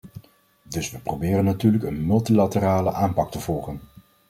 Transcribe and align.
Dus 0.63 0.91
we 0.91 0.99
proberen 0.99 1.43
natuurlijk 1.45 1.83
een 1.83 2.05
multilaterale 2.07 2.93
aanpak 2.93 3.31
te 3.31 3.39
volgen. 3.39 3.79